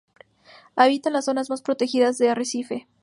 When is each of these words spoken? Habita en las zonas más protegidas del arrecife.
Habita 0.75 1.09
en 1.09 1.13
las 1.13 1.25
zonas 1.25 1.51
más 1.51 1.61
protegidas 1.61 2.17
del 2.17 2.29
arrecife. 2.29 2.87